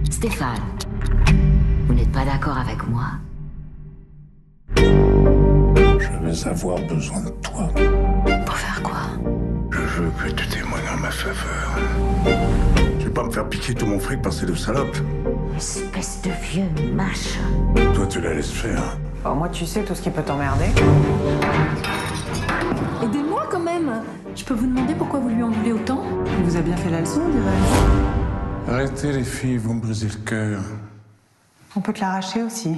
Stéphane, 0.10 0.64
vous 1.86 1.94
n'êtes 1.94 2.14
pas 2.14 2.24
d'accord 2.24 2.58
avec 2.58 2.88
moi? 2.88 3.08
Je 4.78 4.84
vais 6.32 6.48
avoir 6.48 6.80
besoin 6.88 7.20
de 7.26 7.30
toi. 7.42 7.70
Veux 10.02 10.30
que 10.30 10.36
tu 10.36 10.48
témoignes 10.48 10.90
en 10.94 10.98
ma 10.98 11.12
faveur. 11.12 11.78
Tu 13.00 13.06
vais 13.06 13.12
pas 13.12 13.24
me 13.24 13.32
faire 13.32 13.48
piquer 13.48 13.74
tout 13.74 13.86
mon 13.86 14.00
fric 14.00 14.22
par 14.22 14.34
ces 14.34 14.46
deux 14.46 14.56
salopes. 14.56 14.98
Espèce 15.56 16.22
de 16.24 16.32
vieux 16.42 16.70
mâche. 16.94 17.38
Toi, 17.94 18.08
tu 18.08 18.22
la 18.22 18.34
laisses 18.34 18.52
faire. 18.52 18.98
Bon, 19.24 19.36
moi, 19.36 19.50
tu 19.50 19.66
sais 19.66 19.84
tout 19.84 19.94
ce 19.94 20.02
qui 20.02 20.10
peut 20.10 20.24
t'emmerder. 20.24 20.66
Aidez-moi 23.04 23.48
quand 23.52 23.60
même 23.60 24.02
Je 24.36 24.44
peux 24.44 24.54
vous 24.54 24.68
demander 24.68 24.96
pourquoi 24.96 25.20
vous 25.20 25.30
lui 25.30 25.44
en 25.44 25.52
voulez 25.52 25.74
autant 25.74 26.04
Il 26.40 26.46
vous 26.46 26.58
a 26.58 26.62
bien 26.62 26.78
fait 26.78 26.90
la 26.90 27.02
leçon, 27.02 27.22
dirais-je. 27.30 28.72
Arrêtez 28.72 29.12
les 29.12 29.24
filles, 29.24 29.58
vous 29.58 29.74
me 29.74 29.82
brisez 29.82 30.08
le 30.08 30.26
cœur. 30.26 30.62
On 31.76 31.82
peut 31.82 31.94
te 31.94 32.02
l'arracher 32.02 32.44
aussi. 32.44 32.78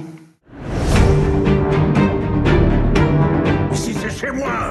Ici, 3.72 3.94
c'est 3.94 4.10
chez 4.10 4.30
moi 4.30 4.70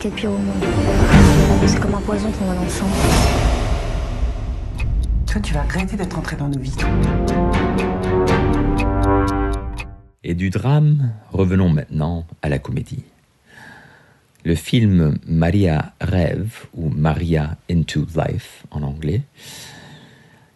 qu'il 0.00 0.10
y 0.10 0.12
a 0.12 0.16
de 0.16 0.20
pire 0.20 0.30
au 0.30 0.38
monde. 0.38 0.64
C'est 1.66 1.78
comme 1.78 1.94
un 1.94 2.00
poison 2.00 2.30
pour 2.30 2.50
un 2.50 2.56
enfant. 2.56 2.86
Toi, 5.26 5.40
tu 5.42 5.52
vas 5.52 5.62
regretter 5.62 5.96
d'être 5.96 6.18
entré 6.18 6.36
dans 6.36 6.48
nos 6.48 6.58
vies. 6.58 6.74
Et 10.24 10.34
du 10.34 10.50
drame, 10.50 11.12
revenons 11.32 11.68
maintenant 11.68 12.24
à 12.40 12.48
la 12.48 12.58
comédie. 12.58 13.04
Le 14.44 14.54
film 14.54 15.18
Maria 15.26 15.92
Rêve, 16.00 16.66
ou 16.74 16.88
Maria 16.88 17.58
Into 17.70 18.06
Life 18.16 18.64
en 18.70 18.82
anglais, 18.82 19.20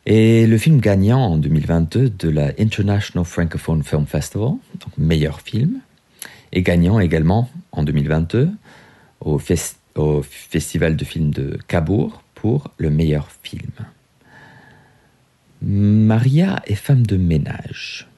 est 0.07 0.49
le 0.49 0.57
film 0.57 0.81
gagnant 0.81 1.21
en 1.21 1.37
2022 1.37 2.11
de 2.11 2.29
la 2.31 2.53
International 2.59 3.27
Francophone 3.27 3.83
Film 3.83 4.07
Festival, 4.07 4.55
donc 4.81 4.97
meilleur 4.97 5.41
film, 5.43 5.81
et 6.53 6.63
gagnant 6.63 6.99
également 6.99 7.51
en 7.73 7.83
2022 7.83 8.51
au, 9.25 9.39
fes- 9.39 9.77
au 9.97 10.23
Festival 10.23 10.97
de 10.97 11.05
films 11.05 11.31
de 11.31 11.59
Cabourg 11.67 12.23
pour 12.35 12.71
le 12.79 12.91
meilleur 12.91 13.29
film. 13.43 13.73
Maria 15.63 16.63
est 16.67 16.75
femme 16.75 17.07
de 17.07 17.17
ménage. 17.17 18.09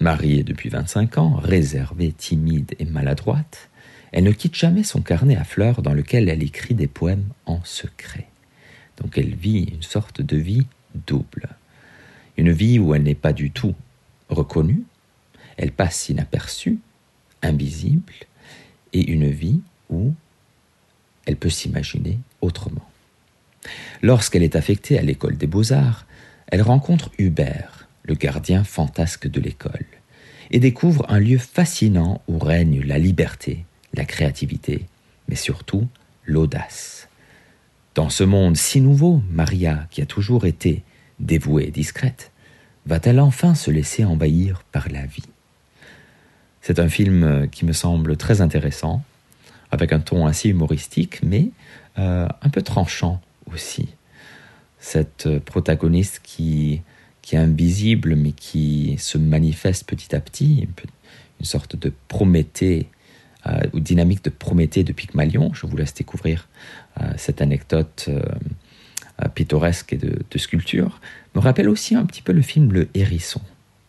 Mariée 0.00 0.42
depuis 0.42 0.68
25 0.68 1.18
ans, 1.18 1.34
réservée, 1.34 2.12
timide 2.12 2.74
et 2.78 2.84
maladroite, 2.84 3.70
elle 4.12 4.24
ne 4.24 4.32
quitte 4.32 4.54
jamais 4.56 4.82
son 4.82 5.02
carnet 5.02 5.36
à 5.36 5.44
fleurs 5.44 5.82
dans 5.82 5.92
lequel 5.94 6.28
elle 6.28 6.42
écrit 6.42 6.74
des 6.74 6.86
poèmes 6.86 7.28
en 7.46 7.62
secret. 7.64 8.26
Donc 8.98 9.16
elle 9.16 9.34
vit 9.34 9.64
une 9.64 9.82
sorte 9.82 10.20
de 10.20 10.36
vie 10.36 10.66
double. 11.06 11.48
Une 12.36 12.50
vie 12.50 12.78
où 12.78 12.94
elle 12.94 13.02
n'est 13.02 13.14
pas 13.14 13.32
du 13.32 13.50
tout 13.50 13.74
reconnue, 14.28 14.82
elle 15.56 15.72
passe 15.72 16.08
inaperçue, 16.08 16.78
invisible, 17.42 18.12
et 18.92 19.10
une 19.10 19.30
vie 19.30 19.60
où 19.90 20.12
elle 21.26 21.36
peut 21.36 21.50
s'imaginer 21.50 22.18
autrement. 22.40 22.88
Lorsqu'elle 24.02 24.42
est 24.42 24.56
affectée 24.56 24.98
à 24.98 25.02
l'école 25.02 25.36
des 25.36 25.46
beaux-arts, 25.46 26.06
elle 26.46 26.62
rencontre 26.62 27.10
Hubert, 27.18 27.88
le 28.04 28.14
gardien 28.14 28.64
fantasque 28.64 29.28
de 29.28 29.40
l'école, 29.40 29.86
et 30.50 30.58
découvre 30.58 31.06
un 31.08 31.20
lieu 31.20 31.38
fascinant 31.38 32.22
où 32.26 32.38
règne 32.38 32.82
la 32.82 32.98
liberté, 32.98 33.64
la 33.94 34.04
créativité, 34.04 34.86
mais 35.28 35.36
surtout 35.36 35.86
l'audace. 36.24 37.08
Dans 37.94 38.08
ce 38.08 38.24
monde 38.24 38.56
si 38.56 38.80
nouveau, 38.80 39.22
Maria, 39.30 39.86
qui 39.90 40.00
a 40.00 40.06
toujours 40.06 40.46
été 40.46 40.82
dévouée 41.18 41.66
et 41.68 41.70
discrète, 41.70 42.32
va-t-elle 42.86 43.20
enfin 43.20 43.54
se 43.54 43.70
laisser 43.70 44.04
envahir 44.04 44.64
par 44.72 44.88
la 44.88 45.04
vie? 45.06 45.28
C'est 46.62 46.78
un 46.78 46.88
film 46.88 47.48
qui 47.50 47.64
me 47.64 47.72
semble 47.72 48.16
très 48.16 48.40
intéressant, 48.40 49.02
avec 49.70 49.92
un 49.92 50.00
ton 50.00 50.26
assez 50.26 50.48
humoristique, 50.48 51.22
mais 51.22 51.50
euh, 51.98 52.26
un 52.42 52.48
peu 52.48 52.62
tranchant 52.62 53.20
aussi. 53.52 53.88
Cette 54.78 55.38
protagoniste 55.40 56.20
qui, 56.22 56.82
est 57.32 57.36
invisible, 57.36 58.16
mais 58.16 58.32
qui 58.32 58.96
se 58.98 59.16
manifeste 59.16 59.86
petit 59.86 60.16
à 60.16 60.20
petit, 60.20 60.68
une, 61.38 61.46
sorte 61.46 61.76
de 61.76 61.92
Prométhée, 62.08 62.88
euh, 63.46 63.60
ou 63.72 63.80
dynamique 63.80 64.24
de 64.24 64.30
Prométhée 64.30 64.82
de 64.82 64.92
Pygmalion. 64.92 65.52
Je 65.54 65.66
vous 65.66 65.76
laisse 65.76 65.94
découvrir 65.94 66.48
euh, 67.00 67.12
cette 67.16 67.40
anecdote 67.40 68.10
pittoresque 69.34 69.92
et 69.92 69.96
de, 69.96 70.18
de, 70.28 70.38
sculpture. 70.38 71.00
Me 71.34 71.40
rappelle 71.40 71.68
aussi 71.68 71.94
un 71.94 72.06
petit 72.06 72.22
peu 72.22 72.32
le 72.32 72.42
film 72.42 72.72
Le 72.72 72.88
Hérisson. 72.94 73.42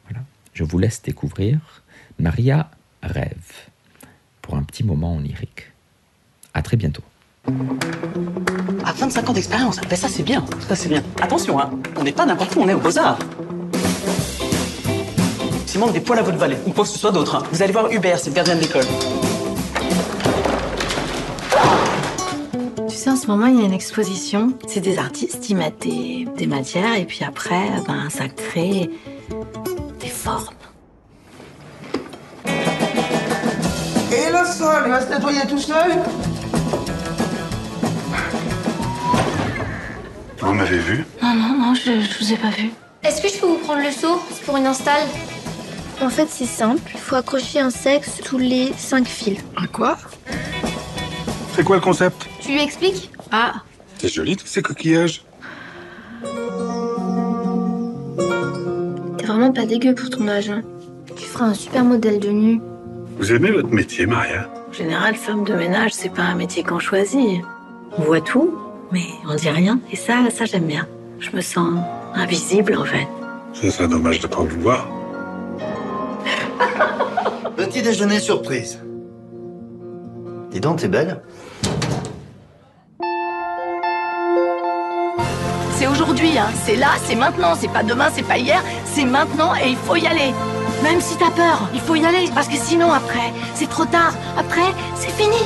Voilà. 0.08 0.24
Je 0.54 0.64
vous 0.64 0.78
laisse 0.78 1.02
découvrir 1.02 1.84
Maria 2.20 2.70
rêve 3.02 3.70
pour 4.42 4.56
un 4.56 4.64
petit 4.64 4.84
moment 4.84 5.16
onirique. 5.16 5.71
À 6.54 6.62
très 6.62 6.78
bientôt. 6.78 7.02
À 8.86 8.92
25 8.94 9.30
ans 9.30 9.34
d'expérience, 9.34 9.80
ben 9.90 9.96
ça 9.96 10.08
c'est 10.08 10.24
bien, 10.24 10.46
ça 10.68 10.76
c'est 10.76 10.90
bien. 10.90 11.02
Attention, 11.22 11.60
hein, 11.60 11.72
on 11.98 12.04
n'est 12.04 12.12
pas 12.12 12.26
n'importe 12.26 12.56
où, 12.56 12.62
on 12.62 12.68
est 12.68 12.74
au 12.74 12.80
Beaux-Arts. 12.80 13.18
S'il 15.66 15.80
manque 15.80 15.94
des 15.94 16.02
poils 16.02 16.20
à 16.20 16.22
votre 16.24 16.38
valet, 16.38 16.58
ou 16.68 16.72
quoi 16.72 16.84
que 16.84 16.90
ce 16.90 17.00
soit 17.00 17.12
d'autre, 17.12 17.36
hein, 17.36 17.44
vous 17.52 17.64
allez 17.64 17.72
voir 17.72 17.92
Hubert, 17.92 18.20
c'est 18.20 18.30
le 18.30 18.36
gardien 18.36 18.56
de 18.56 18.62
l'école. 18.62 18.86
Tu 22.90 22.96
sais, 22.96 23.10
en 23.10 23.16
ce 23.16 23.28
moment, 23.28 23.46
il 23.48 23.60
y 23.60 23.62
a 23.62 23.66
une 23.66 23.74
exposition. 23.74 24.54
C'est 24.68 24.82
des 24.82 24.98
artistes, 25.00 25.50
ils 25.50 25.56
mettent 25.56 25.82
des, 25.82 26.28
des 26.38 26.46
matières 26.46 26.96
et 26.96 27.06
puis 27.06 27.24
après, 27.26 27.70
ben, 27.88 28.10
ça 28.10 28.28
crée 28.28 28.90
des 30.00 30.08
formes. 30.10 30.54
Et 32.46 34.30
le 34.30 34.46
sol, 34.46 34.84
il 34.86 34.92
va 34.92 35.02
se 35.02 35.10
nettoyer 35.10 35.42
tout 35.50 35.58
seul? 35.58 35.92
Vous 40.52 40.58
m'avez 40.58 40.80
vu 40.80 41.06
Non, 41.24 41.34
non, 41.34 41.58
non, 41.58 41.74
je, 41.74 42.02
je 42.02 42.20
vous 42.20 42.34
ai 42.34 42.36
pas 42.36 42.50
vu. 42.50 42.72
Est-ce 43.06 43.22
que 43.22 43.30
je 43.30 43.40
peux 43.40 43.46
vous 43.48 43.60
prendre 43.60 43.82
le 43.82 43.90
seau 43.90 44.22
C'est 44.34 44.44
pour 44.44 44.58
une 44.58 44.66
installe. 44.66 45.08
En 46.02 46.10
fait, 46.10 46.28
c'est 46.30 46.44
simple. 46.46 46.92
Il 46.94 47.00
faut 47.00 47.16
accrocher 47.16 47.62
un 47.62 47.70
sexe 47.70 48.20
tous 48.26 48.38
les 48.38 48.74
cinq 48.76 49.08
fils. 49.08 49.40
Un 49.56 49.68
quoi? 49.68 49.98
C'est 51.56 51.64
quoi 51.64 51.78
le 51.78 51.82
concept? 51.82 52.28
Tu 52.42 52.52
lui 52.52 52.62
expliques? 52.62 53.12
Ah. 53.32 53.62
C'est 53.98 54.10
joli 54.10 54.36
tous 54.36 54.46
ces 54.46 54.62
coquillages. 54.62 55.24
T'es 59.20 59.26
vraiment 59.26 59.54
pas 59.54 59.66
dégueu 59.66 59.96
pour 59.96 60.10
ton 60.10 60.28
âge. 60.28 60.50
Hein. 60.50 60.64
Tu 61.16 61.24
feras 61.24 61.46
un 61.46 61.54
super 61.54 61.86
modèle 61.86 62.20
de 62.20 62.28
nu. 62.30 62.60
Vous 63.18 63.32
aimez 63.32 63.52
votre 63.52 63.70
métier, 63.70 64.06
Maria? 64.06 64.50
En 64.70 64.74
général, 64.74 65.16
femme 65.16 65.46
de 65.46 65.54
ménage, 65.54 65.94
c'est 65.94 66.14
pas 66.14 66.24
un 66.24 66.36
métier 66.36 66.64
qu'on 66.64 66.80
choisit. 66.80 67.42
On 67.98 68.02
voit 68.02 68.20
tout, 68.20 68.54
mais 68.92 69.06
on 69.28 69.36
dit 69.36 69.50
rien. 69.50 69.80
Et 69.92 69.96
ça, 69.96 70.30
ça 70.30 70.46
j'aime 70.46 70.66
bien. 70.66 70.88
Je 71.20 71.36
me 71.36 71.42
sens 71.42 71.80
invisible 72.14 72.76
en 72.78 72.86
fait. 72.86 73.08
Ça 73.54 73.70
serait 73.70 73.88
dommage 73.88 74.20
de 74.20 74.28
pas 74.28 74.42
vous 74.42 74.62
voir. 74.62 74.88
Petit 77.56 77.82
déjeuner 77.82 78.20
surprise. 78.20 78.80
Dis 80.52 80.60
donc, 80.60 80.80
t'es 80.80 80.88
belle 80.88 81.22
C'est 85.78 85.88
aujourd'hui, 85.88 86.38
hein. 86.38 86.50
c'est 86.64 86.76
là, 86.76 86.90
c'est 87.06 87.16
maintenant, 87.16 87.56
c'est 87.56 87.72
pas 87.72 87.84
demain, 87.84 88.10
c'est 88.14 88.28
pas 88.28 88.38
hier, 88.38 88.62
c'est 88.86 89.06
maintenant 89.06 89.56
et 89.56 89.70
il 89.70 89.78
faut 89.78 89.96
y 89.96 90.06
aller. 90.06 90.34
Même 90.84 91.02
si 91.02 91.16
t'as 91.18 91.32
peur, 91.32 91.70
il 91.74 91.80
faut 91.80 91.96
y 91.96 92.06
aller, 92.06 92.30
parce 92.36 92.48
que 92.48 92.56
sinon 92.56 92.92
après, 92.92 93.32
c'est 93.56 93.70
trop 93.70 93.86
tard. 93.86 94.14
Après, 94.38 94.74
c'est 94.96 95.12
fini. 95.12 95.38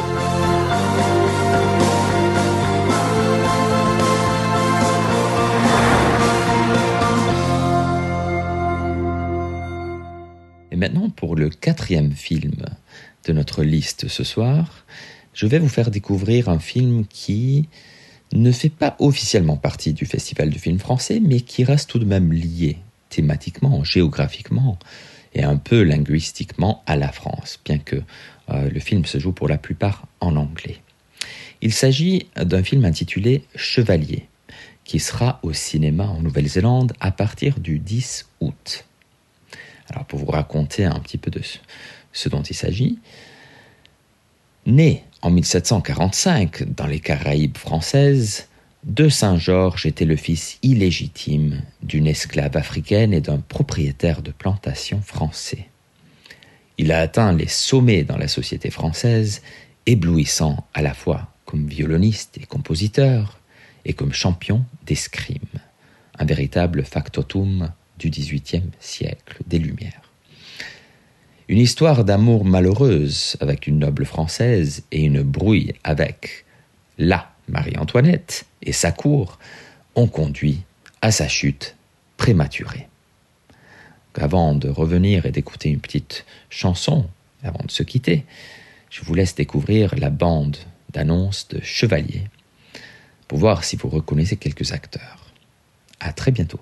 Maintenant, 10.85 11.09
pour 11.09 11.35
le 11.35 11.49
quatrième 11.49 12.11
film 12.11 12.63
de 13.25 13.33
notre 13.33 13.63
liste 13.63 14.07
ce 14.07 14.23
soir, 14.23 14.85
je 15.33 15.47
vais 15.47 15.57
vous 15.57 15.67
faire 15.67 15.89
découvrir 15.89 16.47
un 16.47 16.59
film 16.59 17.07
qui 17.07 17.67
ne 18.33 18.51
fait 18.51 18.69
pas 18.69 18.95
officiellement 18.99 19.57
partie 19.57 19.93
du 19.93 20.05
Festival 20.05 20.51
du 20.51 20.59
film 20.59 20.77
français, 20.77 21.19
mais 21.19 21.41
qui 21.41 21.63
reste 21.63 21.89
tout 21.89 21.97
de 21.97 22.05
même 22.05 22.31
lié 22.31 22.77
thématiquement, 23.09 23.83
géographiquement 23.83 24.77
et 25.33 25.43
un 25.43 25.57
peu 25.57 25.81
linguistiquement 25.81 26.83
à 26.85 26.97
la 26.97 27.11
France, 27.11 27.59
bien 27.65 27.79
que 27.79 27.95
euh, 28.51 28.69
le 28.69 28.79
film 28.79 29.05
se 29.05 29.17
joue 29.17 29.31
pour 29.31 29.47
la 29.47 29.57
plupart 29.57 30.07
en 30.19 30.35
anglais. 30.35 30.81
Il 31.63 31.73
s'agit 31.73 32.27
d'un 32.35 32.61
film 32.61 32.85
intitulé 32.85 33.43
Chevalier, 33.55 34.27
qui 34.83 34.99
sera 34.99 35.39
au 35.41 35.51
cinéma 35.51 36.05
en 36.05 36.21
Nouvelle-Zélande 36.21 36.93
à 36.99 37.09
partir 37.09 37.59
du 37.59 37.79
10 37.79 38.27
août. 38.41 38.84
Alors 39.89 40.05
pour 40.05 40.19
vous 40.19 40.31
raconter 40.31 40.85
un 40.85 40.99
petit 40.99 41.17
peu 41.17 41.31
de 41.31 41.41
ce 42.13 42.29
dont 42.29 42.41
il 42.41 42.55
s'agit, 42.55 42.99
né 44.65 45.03
en 45.21 45.29
1745 45.29 46.63
dans 46.75 46.87
les 46.87 46.99
Caraïbes 46.99 47.57
françaises, 47.57 48.47
de 48.83 49.09
Saint-Georges 49.09 49.87
était 49.87 50.05
le 50.05 50.15
fils 50.15 50.59
illégitime 50.61 51.63
d'une 51.81 52.05
esclave 52.05 52.55
africaine 52.55 53.13
et 53.13 53.21
d'un 53.21 53.39
propriétaire 53.39 54.21
de 54.21 54.31
plantation 54.31 55.01
français. 55.01 55.69
Il 56.77 56.91
a 56.91 56.99
atteint 56.99 57.33
les 57.33 57.47
sommets 57.47 58.03
dans 58.03 58.17
la 58.17 58.27
société 58.27 58.69
française, 58.69 59.41
éblouissant 59.87 60.67
à 60.73 60.81
la 60.81 60.93
fois 60.93 61.29
comme 61.45 61.67
violoniste 61.67 62.37
et 62.37 62.45
compositeur, 62.45 63.39
et 63.85 63.93
comme 63.93 64.13
champion 64.13 64.65
d'escrime, 64.85 65.39
un 66.17 66.25
véritable 66.25 66.83
factotum 66.83 67.71
du 67.99 68.09
XVIIIe 68.09 68.69
siècle 68.79 69.37
des 69.47 69.59
Lumières. 69.59 70.11
Une 71.47 71.59
histoire 71.59 72.03
d'amour 72.03 72.43
malheureuse 72.43 73.37
avec 73.39 73.67
une 73.67 73.79
noble 73.79 74.05
française 74.05 74.83
et 74.91 75.03
une 75.03 75.21
brouille 75.21 75.73
avec 75.83 76.45
la 76.97 77.31
Marie-Antoinette 77.47 78.45
et 78.63 78.71
sa 78.71 78.91
cour 78.91 79.37
ont 79.93 80.07
conduit 80.07 80.63
à 81.01 81.11
sa 81.11 81.27
chute 81.27 81.75
prématurée. 82.17 82.87
Avant 84.15 84.55
de 84.55 84.69
revenir 84.69 85.25
et 85.25 85.31
d'écouter 85.31 85.69
une 85.69 85.81
petite 85.81 86.25
chanson, 86.49 87.05
avant 87.43 87.63
de 87.63 87.71
se 87.71 87.83
quitter, 87.83 88.25
je 88.89 89.03
vous 89.03 89.13
laisse 89.13 89.35
découvrir 89.35 89.93
la 89.97 90.09
bande 90.09 90.57
d'annonces 90.91 91.47
de 91.49 91.59
Chevalier 91.61 92.23
pour 93.27 93.37
voir 93.37 93.63
si 93.63 93.75
vous 93.75 93.89
reconnaissez 93.89 94.37
quelques 94.37 94.71
acteurs. 94.71 95.31
À 95.99 96.13
très 96.13 96.31
bientôt. 96.31 96.59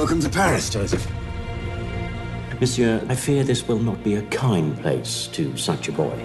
Welcome 0.00 0.20
to 0.20 0.30
Paris, 0.30 0.70
Joseph. 0.70 1.06
Monsieur, 2.58 3.04
I 3.10 3.14
fear 3.14 3.44
this 3.44 3.68
will 3.68 3.78
not 3.78 4.02
be 4.02 4.14
a 4.14 4.22
kind 4.28 4.74
place 4.80 5.26
to 5.34 5.54
such 5.58 5.88
a 5.88 5.92
boy. 5.92 6.16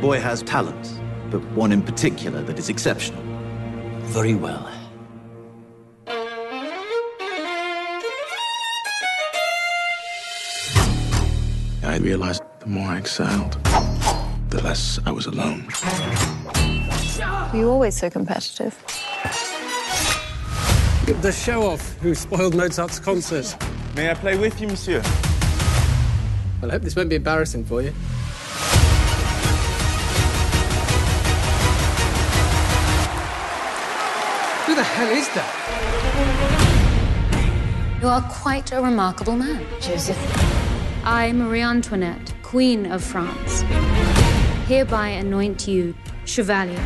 Boy 0.00 0.18
has 0.18 0.42
talent, 0.42 1.00
but 1.30 1.40
one 1.52 1.70
in 1.70 1.82
particular 1.82 2.42
that 2.42 2.58
is 2.58 2.68
exceptional. 2.68 3.22
Very 4.06 4.34
well. 4.34 4.68
I 11.84 11.98
realized 12.00 12.42
the 12.58 12.66
more 12.66 12.88
I 12.88 12.98
excelled, 12.98 13.52
the 14.48 14.60
less 14.64 14.98
I 15.06 15.12
was 15.12 15.26
alone. 15.26 15.68
Were 17.52 17.56
you 17.56 17.70
always 17.70 17.96
so 17.96 18.10
competitive? 18.10 18.76
The 21.18 21.32
show 21.32 21.62
off 21.64 21.98
who 21.98 22.14
spoiled 22.14 22.54
Mozart's 22.54 23.00
concert. 23.00 23.56
May 23.94 24.10
I 24.10 24.14
play 24.14 24.38
with 24.38 24.60
you, 24.60 24.68
monsieur? 24.68 25.02
Well, 26.62 26.70
I 26.70 26.74
hope 26.74 26.82
this 26.82 26.94
won't 26.96 27.10
be 27.10 27.16
embarrassing 27.16 27.64
for 27.64 27.82
you. 27.82 27.90
Who 34.66 34.74
the 34.74 34.82
hell 34.82 35.10
is 35.10 35.28
that? 35.34 35.50
You 38.00 38.08
are 38.08 38.22
quite 38.30 38.72
a 38.72 38.80
remarkable 38.80 39.36
man, 39.36 39.66
Joseph. 39.80 40.16
I, 41.04 41.32
Marie 41.32 41.60
Antoinette, 41.60 42.32
Queen 42.42 42.86
of 42.90 43.02
France, 43.04 43.62
hereby 44.66 45.08
anoint 45.08 45.68
you 45.68 45.94
Chevalier. 46.24 46.82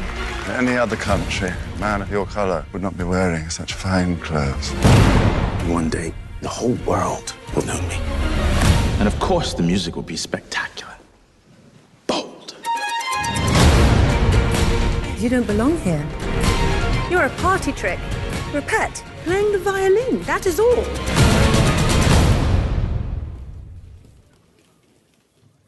Any 0.48 0.76
other 0.76 0.96
country, 0.96 1.50
a 1.50 1.56
man 1.84 2.00
of 2.00 2.10
your 2.10 2.24
color 2.24 2.64
would 2.72 2.80
not 2.80 2.96
be 2.96 3.04
wearing 3.04 3.50
such 3.50 3.74
fine 3.74 4.16
clothes. 4.16 4.70
One 5.68 5.90
day, 5.90 6.14
the 6.40 6.48
whole 6.48 6.78
world 6.86 7.34
will 7.54 7.66
know 7.66 7.82
me. 7.82 7.96
And 8.98 9.06
of 9.06 9.20
course, 9.20 9.52
the 9.52 9.62
music 9.62 9.94
will 9.94 10.08
be 10.14 10.16
spectacular. 10.16 10.94
Bold. 12.06 12.56
You 15.18 15.28
don't 15.28 15.46
belong 15.46 15.76
here. 15.80 16.06
You're 17.10 17.26
a 17.26 17.34
party 17.42 17.72
trick. 17.72 18.00
You're 18.50 18.62
a 18.62 18.66
pet, 18.74 19.04
playing 19.24 19.52
the 19.52 19.58
violin. 19.58 20.22
That 20.22 20.46
is 20.46 20.58
all. 20.58 20.84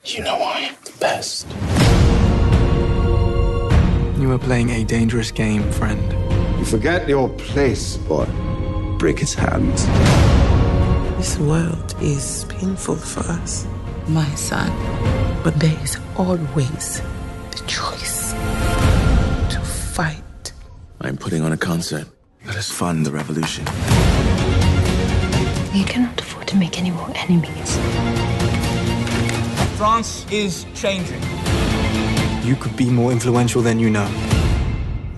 You 0.03 0.25
know 0.25 0.37
I 0.37 0.61
am 0.61 0.77
the 0.83 0.93
best. 0.99 1.47
You 4.19 4.33
are 4.33 4.39
playing 4.39 4.71
a 4.71 4.83
dangerous 4.83 5.31
game, 5.31 5.71
friend. 5.73 6.01
You 6.59 6.65
forget 6.65 7.07
your 7.07 7.29
place, 7.29 7.99
boy. 7.99 8.25
Break 8.99 9.19
his 9.19 9.35
hands. 9.35 9.85
This 11.19 11.39
world 11.39 11.95
is 12.01 12.47
painful 12.49 12.97
for 12.97 13.21
us, 13.21 13.67
my 14.09 14.29
son. 14.35 14.73
But 15.45 15.61
there 15.61 15.79
is 15.83 15.99
always 16.17 17.03
the 17.51 17.63
choice 17.67 18.33
to 19.53 19.61
fight. 19.61 20.53
I'm 21.03 21.19
putting 21.19 21.43
on 21.43 21.53
a 21.53 21.59
concert. 21.59 22.09
Let 22.47 22.57
us 22.57 22.71
fund 22.71 23.05
the 23.05 23.13
revolution. 23.13 23.67
We 25.75 25.85
cannot 25.85 26.19
afford 26.19 26.49
to 26.49 26.57
make 26.57 26.79
any 26.79 26.91
more 26.91 27.11
enemies. 27.15 27.77
France 29.77 30.25
is 30.31 30.65
changing. 30.75 31.21
You 32.47 32.55
could 32.55 32.77
be 32.77 32.89
more 32.89 33.11
influential 33.11 33.61
than 33.61 33.81
you 33.81 33.91
know. 33.91 34.09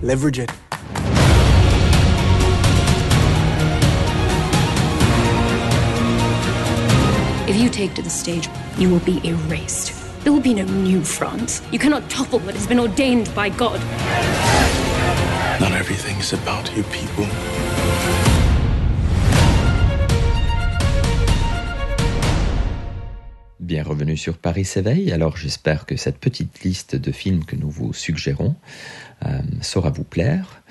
Leverage 0.01 0.39
it. 0.39 0.49
If 7.47 7.55
you 7.55 7.69
take 7.69 7.93
to 7.93 8.01
the 8.01 8.09
stage, 8.09 8.49
you 8.79 8.89
will 8.89 9.01
be 9.01 9.21
erased. 9.23 9.93
There 10.23 10.33
will 10.33 10.41
be 10.41 10.55
no 10.55 10.63
new 10.63 11.03
France. 11.03 11.61
You 11.71 11.77
cannot 11.77 12.09
topple 12.09 12.39
what 12.39 12.55
has 12.55 12.65
been 12.65 12.79
ordained 12.79 13.31
by 13.35 13.49
God. 13.49 13.79
Not 15.61 15.73
everything 15.73 16.17
is 16.17 16.33
about 16.33 16.75
you 16.75 16.81
people. 16.85 17.27
Bien 23.69 23.83
revenu 23.83 24.17
sur 24.17 24.39
Paris 24.39 24.65
s'éveille, 24.65 25.11
alors 25.11 25.37
j'espère 25.37 25.85
que 25.85 25.95
cette 25.95 26.17
petite 26.17 26.63
liste 26.63 26.95
de 26.95 27.11
films 27.11 27.45
que 27.45 27.55
nous 27.55 27.69
vous 27.69 27.93
suggérons 27.93 28.55
euh, 29.27 29.41
saura 29.61 29.91
vous 29.91 30.03
plaire. 30.03 30.63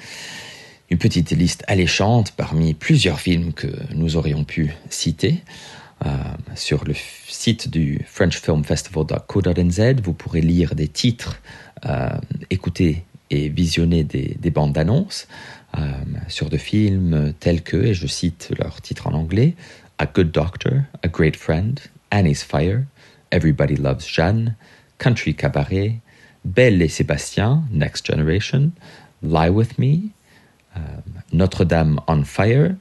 Une 0.90 0.98
petite 0.98 1.30
liste 1.30 1.62
alléchante 1.68 2.32
parmi 2.32 2.74
plusieurs 2.74 3.20
films 3.20 3.52
que 3.52 3.68
nous 3.94 4.16
aurions 4.16 4.42
pu 4.42 4.72
citer. 4.90 5.44
Euh, 6.06 6.10
sur 6.56 6.84
le 6.84 6.92
site 7.28 7.70
du 7.70 8.04
French 8.04 8.40
Film 8.40 8.64
Festival.co.nz, 8.64 10.00
vous 10.02 10.12
pourrez 10.12 10.40
lire 10.40 10.74
des 10.74 10.88
titres, 10.88 11.40
euh, 11.84 12.08
écouter 12.50 13.04
et 13.30 13.48
visionner 13.48 14.02
des, 14.02 14.36
des 14.40 14.50
bandes 14.50 14.72
d'annonces 14.72 15.28
sur 16.26 16.50
de 16.50 16.56
films 16.56 17.32
tels 17.38 17.62
que, 17.62 17.76
et 17.76 17.94
je 17.94 18.08
cite 18.08 18.50
leur 18.58 18.80
titre 18.82 19.06
en 19.06 19.12
anglais, 19.12 19.54
A 19.98 20.06
Good 20.06 20.32
Doctor, 20.32 20.72
A 21.04 21.08
Great 21.08 21.36
Friend, 21.36 21.78
Annie's 22.10 22.42
Fire, 22.42 22.84
Everybody 23.30 23.76
Loves 23.76 24.06
Jeanne, 24.06 24.56
Country 24.98 25.34
Cabaret, 25.34 26.00
Belle 26.44 26.82
et 26.82 26.88
Sébastien, 26.88 27.64
Next 27.70 28.06
Generation, 28.06 28.70
Lie 29.22 29.48
With 29.48 29.78
Me, 29.78 30.10
euh, 30.76 30.80
Notre-Dame 31.32 32.00
on 32.06 32.24
Fire, 32.24 32.74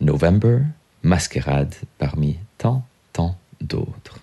November, 0.00 0.60
Masquerade, 1.02 1.74
parmi 1.98 2.38
tant, 2.58 2.84
tant 3.12 3.36
d'autres. 3.60 4.18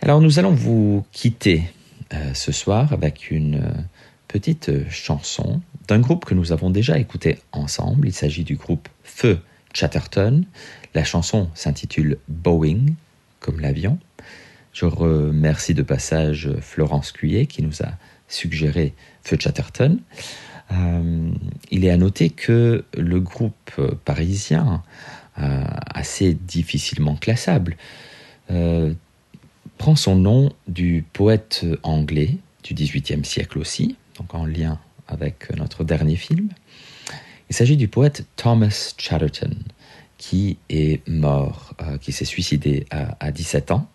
Alors 0.00 0.20
nous 0.20 0.38
allons 0.38 0.52
vous 0.52 1.04
quitter 1.12 1.64
euh, 2.12 2.34
ce 2.34 2.52
soir 2.52 2.92
avec 2.92 3.30
une 3.30 3.56
euh, 3.56 3.82
petite 4.28 4.88
chanson 4.90 5.60
d'un 5.88 6.00
groupe 6.00 6.24
que 6.24 6.34
nous 6.34 6.52
avons 6.52 6.70
déjà 6.70 6.98
écouté 6.98 7.38
ensemble. 7.52 8.08
Il 8.08 8.12
s'agit 8.12 8.44
du 8.44 8.56
groupe 8.56 8.88
Feu 9.02 9.40
Chatterton. 9.72 10.44
La 10.96 11.04
chanson 11.04 11.50
s'intitule 11.52 12.16
Boeing, 12.26 12.94
comme 13.38 13.60
l'avion. 13.60 13.98
Je 14.72 14.86
remercie 14.86 15.74
de 15.74 15.82
passage 15.82 16.48
Florence 16.62 17.12
Cuillet 17.12 17.44
qui 17.44 17.62
nous 17.62 17.82
a 17.82 17.90
suggéré 18.28 18.94
Feu 19.22 19.36
Chatterton. 19.38 19.98
Euh, 20.72 21.30
il 21.70 21.84
est 21.84 21.90
à 21.90 21.98
noter 21.98 22.30
que 22.30 22.86
le 22.96 23.20
groupe 23.20 23.78
parisien 24.06 24.82
assez 25.36 26.32
difficilement 26.32 27.14
classable, 27.16 27.76
prend 28.48 29.96
son 29.96 30.16
nom 30.16 30.50
du 30.66 31.04
poète 31.12 31.66
anglais 31.82 32.38
du 32.64 32.72
XVIIIe 32.72 33.22
siècle 33.22 33.58
aussi, 33.58 33.96
donc 34.16 34.34
en 34.34 34.46
lien 34.46 34.78
avec 35.08 35.54
notre 35.58 35.84
dernier 35.84 36.16
film. 36.16 36.48
Il 37.50 37.54
s'agit 37.54 37.76
du 37.76 37.86
poète 37.86 38.24
Thomas 38.36 38.94
Chatterton, 38.96 39.54
qui 40.18 40.58
est 40.68 41.06
mort, 41.08 41.74
euh, 41.82 41.98
qui 41.98 42.12
s'est 42.12 42.24
suicidé 42.24 42.86
à, 42.90 43.30
17 43.30 43.70
ans 43.70 43.88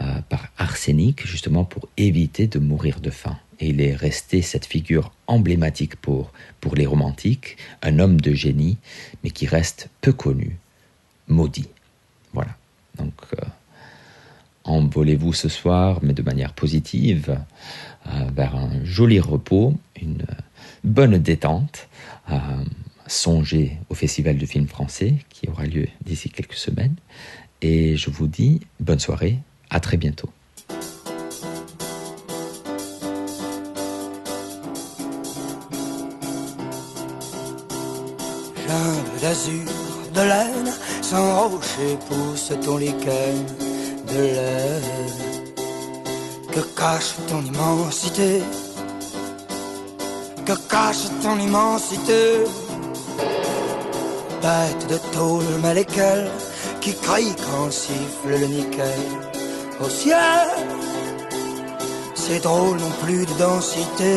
euh, 0.00 0.20
par 0.28 0.48
arsenic, 0.58 1.26
justement 1.26 1.64
pour 1.64 1.88
éviter 1.96 2.46
de 2.46 2.58
mourir 2.58 3.00
de 3.00 3.10
faim. 3.10 3.38
Et 3.60 3.68
il 3.68 3.80
est 3.80 3.94
resté 3.94 4.42
cette 4.42 4.66
figure 4.66 5.12
emblématique 5.26 5.96
pour, 5.96 6.32
pour 6.60 6.74
les 6.74 6.86
romantiques, 6.86 7.56
un 7.82 7.98
homme 7.98 8.20
de 8.20 8.32
génie, 8.34 8.78
mais 9.22 9.30
qui 9.30 9.46
reste 9.46 9.88
peu 10.00 10.12
connu, 10.12 10.58
maudit. 11.28 11.68
Voilà. 12.32 12.56
Donc, 12.98 13.14
euh, 13.38 13.44
envolez-vous 14.64 15.32
ce 15.32 15.48
soir, 15.48 16.00
mais 16.02 16.12
de 16.12 16.22
manière 16.22 16.52
positive, 16.52 17.38
vers 18.34 18.54
un 18.54 18.84
joli 18.84 19.18
repos, 19.18 19.74
une 20.00 20.26
bonne 20.84 21.16
détente 21.16 21.88
songez 23.06 23.78
au 23.88 23.94
Festival 23.94 24.38
de 24.38 24.46
films 24.46 24.68
français 24.68 25.14
qui 25.28 25.48
aura 25.48 25.64
lieu 25.66 25.88
d'ici 26.04 26.30
quelques 26.30 26.54
semaines. 26.54 26.96
Et 27.62 27.96
je 27.96 28.10
vous 28.10 28.26
dis 28.26 28.60
bonne 28.80 29.00
soirée, 29.00 29.38
à 29.70 29.80
très 29.80 29.96
bientôt. 29.96 30.30
D'azur, 39.22 39.70
de 40.12 40.20
laine, 40.20 40.72
sans 41.00 41.48
rocher 41.48 41.96
pousse 42.08 42.52
ton 42.62 42.76
lichen 42.76 43.46
de 44.08 44.20
laine. 44.20 45.54
Que 46.52 46.60
cache 46.76 47.14
ton 47.28 47.42
immensité? 47.42 48.42
Que 50.44 50.52
cache 50.68 51.06
ton 51.22 51.38
immensité? 51.38 52.44
Bête 54.44 54.86
de 54.92 54.98
tôle 55.16 55.52
malécale 55.62 56.28
qui 56.82 56.92
crie 57.06 57.34
quand 57.44 57.70
siffle 57.70 58.32
le 58.42 58.46
nickel 58.58 59.04
au 59.84 59.88
ciel. 59.88 60.48
C'est 62.14 62.42
drôle 62.48 62.76
non 62.84 62.94
plus 63.02 63.24
de 63.30 63.34
densité. 63.46 64.14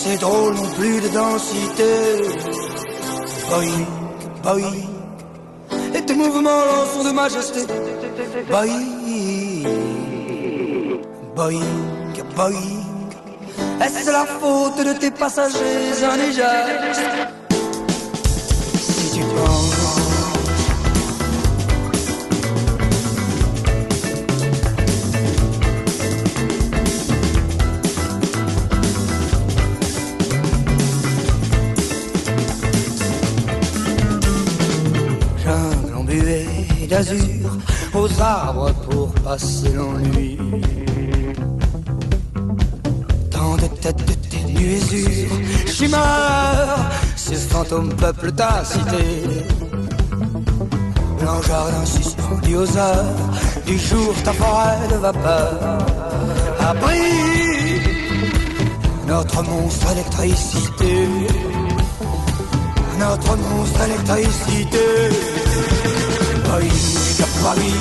C'est 0.00 0.18
drôle 0.20 0.54
non 0.62 0.70
plus 0.78 1.00
de 1.04 1.08
densité. 1.22 1.92
Boing, 3.50 3.86
boing. 4.44 4.80
Et 5.94 6.02
tes 6.06 6.16
mouvements 6.22 6.84
sont 6.92 7.04
de 7.08 7.12
majesté. 7.22 7.60
Boing, 8.52 8.88
boing, 11.36 11.72
boing. 12.36 12.78
Est-ce 13.84 14.10
la 14.10 14.26
faute 14.40 14.84
de 14.88 14.92
tes 15.02 15.10
passagers 15.10 15.94
en 35.96 36.04
d'azur 36.88 37.58
aux 37.94 38.20
arbres 38.20 38.72
pour 38.88 39.12
passer 39.22 39.72
l'ennui. 39.74 40.38
Tant 43.30 43.56
de 43.56 43.66
têtes 43.80 44.04
de 44.06 44.14
tes 44.28 44.44
nuésures, 44.44 45.36
chimères, 45.66 46.90
ces 47.28 47.36
fantômes 47.36 47.94
peuplent 47.94 48.32
ta 48.32 48.64
cité. 48.64 49.04
Blanc 51.20 51.42
jardin 51.46 51.84
suspendu 51.84 52.56
aux 52.56 52.76
heures 52.76 53.14
du 53.66 53.78
jour, 53.78 54.14
ta 54.24 54.32
forêt 54.32 54.88
de 54.90 54.96
vapeur. 54.96 55.78
Abri 56.58 57.38
notre 59.06 59.42
monstre 59.42 59.92
électricité. 59.92 60.94
Notre 62.98 63.36
monstre 63.36 63.80
électricité. 63.88 64.86
Paris, 66.44 67.22
Paris, 67.42 67.80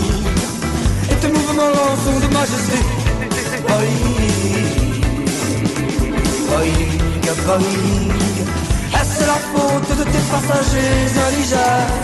et 1.11 1.15
tes 1.15 1.27
mouvements 1.27 1.95
sont 2.03 2.19
de 2.25 2.33
majesté. 2.33 2.79
Paris, 3.67 3.97
Paris, 6.49 6.97
Paris, 7.45 8.17
est-ce 9.17 9.25
la 9.25 9.39
faute 9.53 9.97
de 9.97 10.03
tes 10.03 10.23
passagers 10.31 11.07
indigènes 11.27 12.03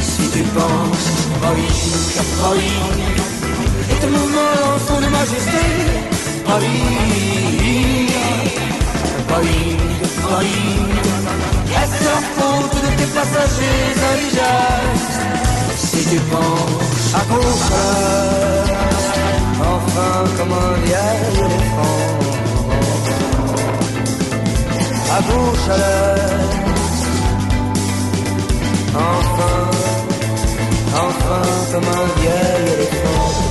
Si 0.00 0.30
tu 0.30 0.42
penses, 0.54 1.08
Paris, 1.40 1.76
Paris, 2.40 2.78
et 3.90 3.94
tes 4.00 4.06
mouvements 4.06 4.78
sont 4.86 5.00
de 5.00 5.06
majesté. 5.06 5.64
Paris, 6.46 6.82
Paris, 9.28 9.76
Paris, 10.28 10.72
est-ce 11.82 12.04
la 12.04 12.20
faute 12.36 12.76
de 12.84 12.90
tes 12.98 13.10
passagers 13.18 13.94
indigènes 14.12 15.04
si 15.76 16.02
tu 16.08 16.18
penses 16.30 17.14
à 17.14 17.22
enfin 19.60 20.24
comme 20.36 20.52
un 20.52 20.74
vieil 20.84 21.44
éléphant. 21.44 22.33
À 25.16 25.20
à 25.20 25.76
l'est, 25.76 27.04
enfin, 28.94 29.70
enfin 30.92 31.42
comme 31.70 31.84
un 31.84 32.20
vieil 32.20 32.74
éléphant. 32.74 33.43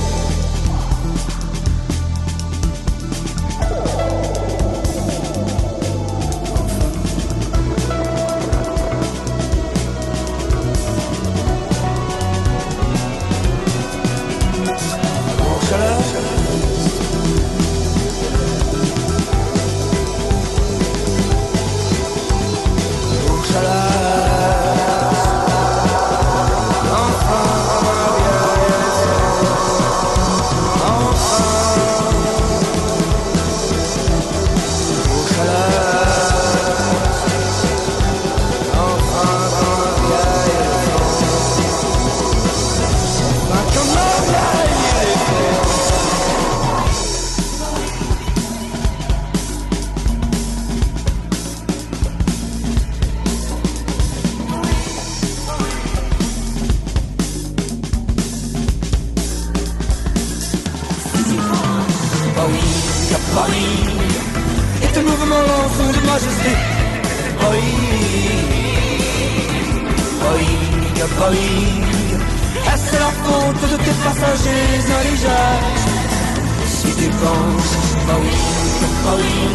Paris 63.34 63.82
est 64.80 64.96
un 64.96 65.02
mouvement 65.02 65.42
lent 65.50 65.92
de 65.92 66.06
majesté. 66.06 66.50
Oui, 67.50 67.64
oui, 70.24 70.46
que 70.94 71.06
Paris 71.20 71.66
est 72.72 72.98
la 73.04 73.12
faute 73.24 73.62
de 73.72 73.76
tes 73.84 73.96
passagers 74.06 74.68
indigents. 74.98 75.62
Se 76.76 76.88
tu 76.98 77.08
penses, 77.22 77.74
Paris, 78.06 78.42
que 78.80 78.88
Paris 79.04 79.46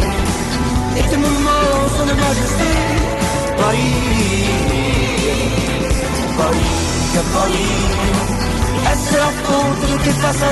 est 0.98 1.14
un 1.14 1.20
mouvement 1.26 1.62
lent 1.72 2.06
de 2.10 2.14
majesté. 2.26 2.68
Paris, 3.60 3.96
Paris, 6.36 6.72
que 7.14 7.22
Paris 7.34 7.76
est 8.92 9.16
la 9.24 9.32
faute 9.44 9.82
de 9.90 9.96
tes 10.04 10.16
na 10.20 10.50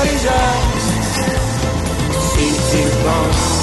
indigents. 0.00 0.91
city 2.40 3.02
boss. 3.04 3.61